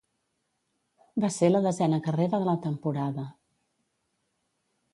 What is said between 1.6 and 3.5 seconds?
desena carrera de la temporada.